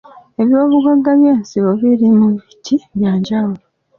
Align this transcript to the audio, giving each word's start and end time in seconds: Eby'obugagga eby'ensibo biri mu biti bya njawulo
Eby'obugagga 0.41 1.09
eby'ensibo 1.15 1.69
biri 1.81 2.07
mu 2.17 2.27
biti 2.35 2.75
bya 2.97 3.11
njawulo 3.19 3.59